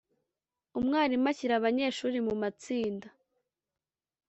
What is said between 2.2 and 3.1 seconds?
mu matsinda